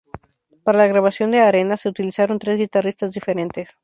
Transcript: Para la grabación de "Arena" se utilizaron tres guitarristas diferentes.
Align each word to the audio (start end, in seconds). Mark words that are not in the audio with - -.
Para 0.63 0.79
la 0.79 0.87
grabación 0.87 1.29
de 1.29 1.41
"Arena" 1.41 1.77
se 1.77 1.87
utilizaron 1.87 2.39
tres 2.39 2.57
guitarristas 2.57 3.11
diferentes. 3.11 3.77